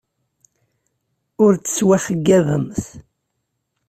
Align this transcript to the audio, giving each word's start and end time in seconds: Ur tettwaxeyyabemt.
Ur 1.43 1.53
tettwaxeyyabemt. 1.55 2.83